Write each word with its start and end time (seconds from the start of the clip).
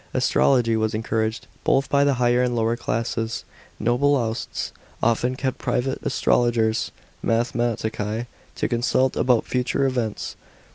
Astrology 0.15 0.75
was 0.75 0.95
encouraged, 0.95 1.45
both 1.63 1.87
by 1.87 2.03
the 2.03 2.15
higher 2.15 2.41
and 2.41 2.55
lower 2.55 2.75
classes. 2.75 3.45
Noble 3.79 4.17
houst 4.17 4.47
s 4.51 4.71
often 5.03 5.35
kept 5.35 5.59
private 5.59 5.99
astrologers 6.01 6.89
(mathematici) 7.23 8.25
to 8.55 8.67
consult 8.67 9.15
about 9.15 9.45
future 9.45 9.85
events. 9.85 10.35